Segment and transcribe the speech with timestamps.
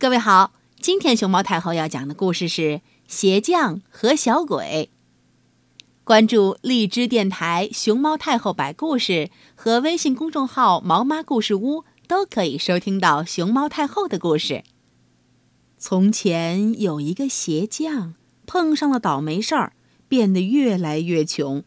[0.00, 2.62] 各位好，今天熊猫太后要讲的故事是
[3.08, 4.92] 《鞋匠和小鬼》。
[6.04, 14.62] 关注荔枝电台“熊猫太后”摆故事和微信公众号“毛妈故事屋”，都可以收听到熊猫太后的故事。
[15.78, 18.14] 从前有一个鞋匠，
[18.46, 19.72] 碰上了倒霉事儿，
[20.06, 21.64] 变得越来越穷，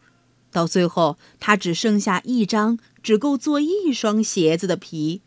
[0.49, 5.19] 到最后他只剩下一张只够做一双鞋子的皮。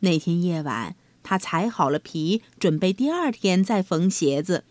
[0.00, 0.94] 那天夜晚。
[1.28, 4.64] 他裁好了皮，准备第二天再缝鞋子。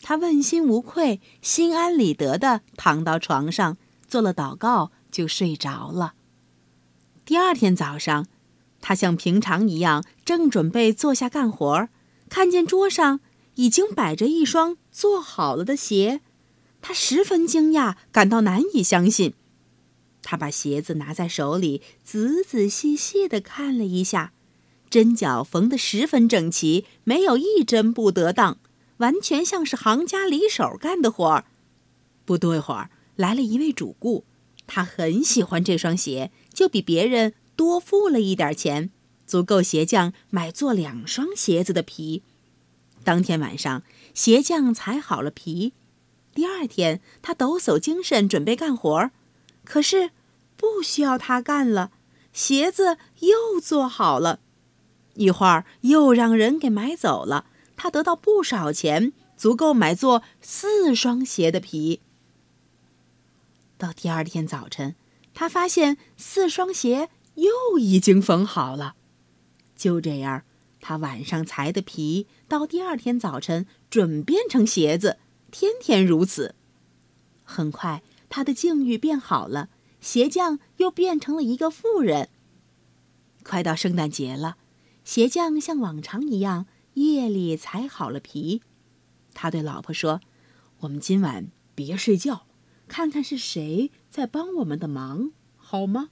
[0.00, 3.76] 他问心无愧、心安理得地躺到床上，
[4.08, 6.14] 做了祷告，就睡着了。
[7.26, 8.26] 第二天早上，
[8.80, 11.90] 他像平常一样，正准备坐下干活，
[12.30, 13.20] 看见桌上
[13.56, 16.22] 已经摆着一双做好了的鞋，
[16.80, 19.34] 他十分惊讶，感到难以相信。
[20.22, 24.32] 他把鞋子拿在手里，仔仔细细地看了一下。
[24.90, 28.58] 针脚缝得十分整齐，没有一针不得当，
[28.96, 31.44] 完全像是行家里手干的活儿。
[32.24, 34.24] 不多一会儿，来了一位主顾，
[34.66, 38.90] 他很喜欢这双鞋，就比别人多付了一点钱，
[39.26, 42.24] 足够鞋匠买做两双鞋子的皮。
[43.04, 45.72] 当天晚上，鞋匠裁好了皮，
[46.34, 49.12] 第二天他抖擞精神准备干活儿，
[49.64, 50.10] 可是
[50.56, 51.92] 不需要他干了，
[52.32, 54.40] 鞋子又做好了。
[55.20, 57.44] 一会儿又让人给买走了，
[57.76, 62.00] 他得到不少钱，足够买做四双鞋的皮。
[63.76, 64.94] 到第二天早晨，
[65.34, 68.94] 他发现四双鞋又已经缝好了。
[69.76, 70.42] 就这样，
[70.80, 75.18] 他晚上裁的皮，到第二天早晨准变成鞋子，
[75.50, 76.54] 天天如此。
[77.44, 79.68] 很快，他的境遇变好了，
[80.00, 82.30] 鞋匠又变成了一个富人。
[83.44, 84.56] 快到圣诞节了。
[85.10, 88.62] 鞋匠像往常一样，夜里裁好了皮。
[89.34, 90.20] 他对老婆说
[90.82, 92.46] ：“我们今晚别睡觉，
[92.86, 96.10] 看看是谁在帮我们的忙，好吗？”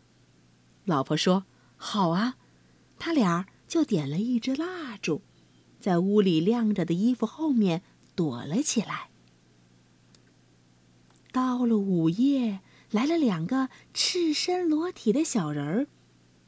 [0.84, 1.44] 老婆说
[1.78, 2.38] ：“好啊。”
[2.98, 5.22] 他俩就点了一支蜡烛，
[5.78, 7.82] 在屋里晾着的衣服后面
[8.16, 9.10] 躲了起来。
[11.30, 15.86] 到了午夜，来了两个赤身裸体的小人儿，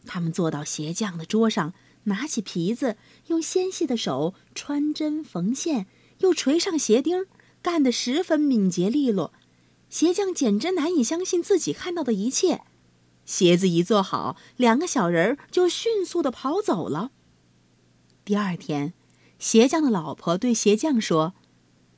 [0.05, 1.73] 他们坐到鞋匠的桌上。
[2.11, 2.99] 拿起皮子，
[3.29, 5.87] 用纤细的手穿针缝线，
[6.19, 7.25] 又锤上鞋钉，
[7.63, 9.33] 干得十分敏捷利落。
[9.89, 12.63] 鞋匠简直难以相信自己看到的一切。
[13.25, 17.13] 鞋子一做好，两个小人儿就迅速地跑走了。
[18.25, 18.93] 第二天，
[19.39, 21.35] 鞋匠的老婆对鞋匠说：“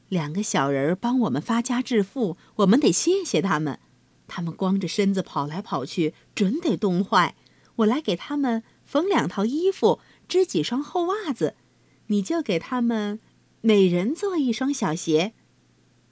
[0.08, 3.78] 两个小人儿帮我们发家致富，我们得谢谢他们。
[4.28, 7.34] 他们光着身子跑来跑去，准得冻坏。
[7.76, 8.62] 我来给他们。”
[8.92, 11.54] 缝两套衣服，织几双厚袜子，
[12.08, 13.18] 你就给他们
[13.62, 15.32] 每人做一双小鞋。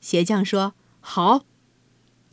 [0.01, 1.45] 鞋匠说：“好。”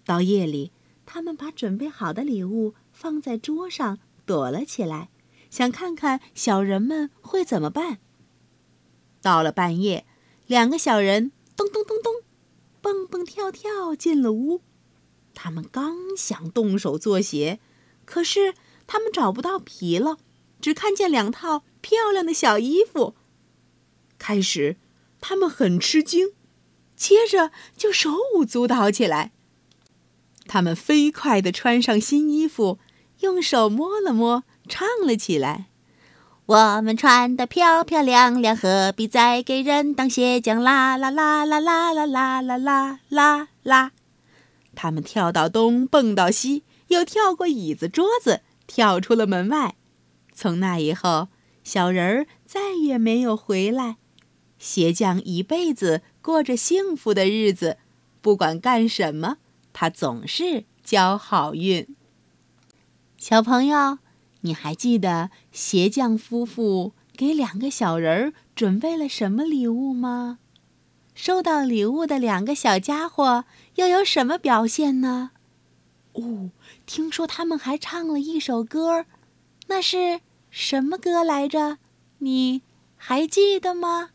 [0.08, 0.72] 到夜里，
[1.06, 5.10] 他们把准备好的礼物放在桌上，躲了起来，
[5.50, 7.98] 想看看小人们会怎么办。
[9.22, 10.06] 到了半夜，
[10.46, 12.14] 两个小人咚咚咚咚，
[12.80, 14.62] 蹦蹦跳跳进了屋。
[15.34, 17.60] 他们刚想动手做鞋，
[18.06, 18.54] 可是
[18.88, 20.20] 他们找不到皮了。
[20.60, 23.16] 只看见两套漂亮的小衣服。
[24.18, 24.78] 开始，
[25.22, 26.30] 他们很吃惊，
[26.96, 29.32] 接着就手舞足蹈起来。
[30.48, 32.80] 他们飞快地穿上新衣服，
[33.20, 35.68] 用手摸了摸，唱了起来
[36.48, 40.62] ：“我们穿得漂漂亮亮，何必再给人当鞋匠？
[40.64, 43.92] 啦啦啦啦啦啦啦啦啦啦啦！”
[44.74, 49.76] 他们跳到东，蹦到西，又跳过椅子、桌子，跳出了门外。
[50.38, 51.30] 从那以后，
[51.64, 53.98] 小人儿再也没有回来。
[54.60, 57.80] 鞋匠一辈子过着幸福的日子，
[58.22, 59.38] 不管干什么，
[59.74, 61.88] 他总是交好运。
[63.18, 63.98] 小朋友，
[64.42, 70.38] 你还记得鞋匠夫妇给两个小人儿准备了什么礼物吗？
[71.16, 73.46] 收到礼物的两个小家伙
[73.78, 75.32] 又有什么表现呢？
[76.14, 76.52] 哦，
[76.86, 79.08] 听说他们还唱了一首歌，
[79.66, 80.22] 那是。
[80.50, 81.78] 什么歌来着？
[82.20, 82.62] 你
[82.96, 84.12] 还记得吗？